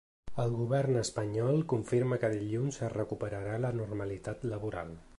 [0.43, 4.97] El govern espanyol confirma que dilluns es recuperarà la ‘normalitat laboral’